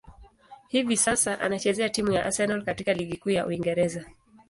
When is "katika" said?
2.65-2.93